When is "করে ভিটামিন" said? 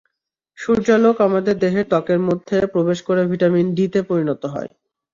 3.07-3.67